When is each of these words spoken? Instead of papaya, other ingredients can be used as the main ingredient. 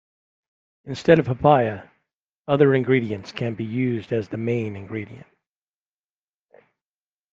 Instead 0.85 1.19
of 1.19 1.27
papaya, 1.27 1.83
other 2.47 2.73
ingredients 2.73 3.31
can 3.31 3.53
be 3.53 3.63
used 3.63 4.11
as 4.11 4.29
the 4.29 4.35
main 4.37 4.75
ingredient. 4.75 5.27